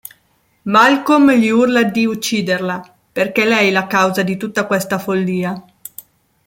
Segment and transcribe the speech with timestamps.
[0.63, 5.63] Malcom gli urla di ucciderla, perché è lei la causa di tutta questa follia.